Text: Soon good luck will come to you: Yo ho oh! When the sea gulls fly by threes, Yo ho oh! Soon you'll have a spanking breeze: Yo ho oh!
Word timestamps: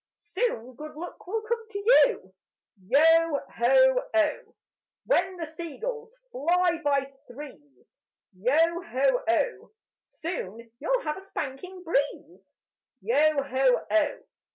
Soon 0.17 0.73
good 0.73 0.95
luck 0.95 1.27
will 1.27 1.43
come 1.43 1.69
to 1.69 1.77
you: 1.77 2.33
Yo 2.87 3.39
ho 3.55 4.03
oh! 4.15 4.55
When 5.05 5.37
the 5.37 5.45
sea 5.45 5.77
gulls 5.77 6.17
fly 6.31 6.79
by 6.83 7.13
threes, 7.27 8.01
Yo 8.35 8.81
ho 8.81 9.23
oh! 9.29 9.71
Soon 10.05 10.71
you'll 10.79 11.01
have 11.03 11.17
a 11.17 11.21
spanking 11.21 11.83
breeze: 11.83 12.55
Yo 13.01 13.43
ho 13.43 13.85
oh! 13.91 14.23